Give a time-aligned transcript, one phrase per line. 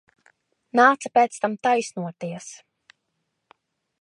[0.79, 2.51] Nāca pēc tam taisnoties.